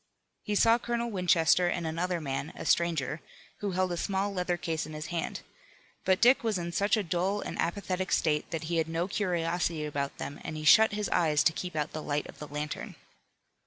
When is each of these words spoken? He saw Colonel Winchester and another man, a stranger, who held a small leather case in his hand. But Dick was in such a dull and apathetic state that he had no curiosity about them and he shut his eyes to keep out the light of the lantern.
He 0.41 0.55
saw 0.55 0.79
Colonel 0.79 1.11
Winchester 1.11 1.67
and 1.67 1.85
another 1.85 2.19
man, 2.19 2.53
a 2.55 2.65
stranger, 2.65 3.21
who 3.59 3.73
held 3.73 3.91
a 3.91 3.97
small 3.97 4.33
leather 4.33 4.57
case 4.57 4.87
in 4.87 4.93
his 4.93 5.05
hand. 5.13 5.41
But 6.05 6.19
Dick 6.19 6.43
was 6.43 6.57
in 6.57 6.71
such 6.71 6.97
a 6.97 7.03
dull 7.03 7.41
and 7.41 7.55
apathetic 7.61 8.11
state 8.11 8.49
that 8.49 8.63
he 8.63 8.77
had 8.77 8.89
no 8.89 9.07
curiosity 9.07 9.85
about 9.85 10.17
them 10.17 10.39
and 10.43 10.57
he 10.57 10.63
shut 10.65 10.93
his 10.93 11.07
eyes 11.09 11.43
to 11.43 11.53
keep 11.53 11.75
out 11.75 11.91
the 11.91 12.01
light 12.01 12.25
of 12.25 12.39
the 12.39 12.47
lantern. 12.47 12.95